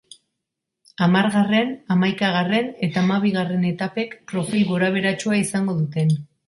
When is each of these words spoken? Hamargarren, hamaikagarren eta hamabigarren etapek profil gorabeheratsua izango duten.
Hamargarren, 1.07 1.69
hamaikagarren 1.97 2.73
eta 2.89 3.05
hamabigarren 3.05 3.71
etapek 3.75 4.21
profil 4.35 4.69
gorabeheratsua 4.75 5.41
izango 5.47 5.83
duten. 5.83 6.17